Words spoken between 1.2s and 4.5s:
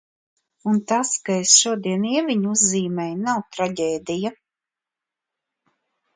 ka es šodien Ieviņu uzzīmēju nav traģēdija.